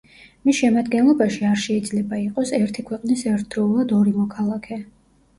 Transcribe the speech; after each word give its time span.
მის 0.49 0.55
შემადგენლობაში 0.59 1.43
არ 1.49 1.59
შეიძლება 1.63 2.19
იყოს 2.21 2.53
ერთი 2.59 2.85
ქვეყნის 2.87 3.25
ერთდროულად 3.33 3.93
ორი 3.99 4.15
მოქალაქე. 4.15 4.79